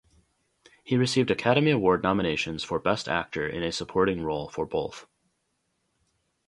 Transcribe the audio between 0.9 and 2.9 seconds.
received Academy Award nominations for